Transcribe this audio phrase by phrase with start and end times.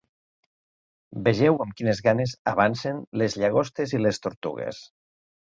[1.27, 4.83] Vegeu amb quines ganes avancen les llagostes i les tortugues!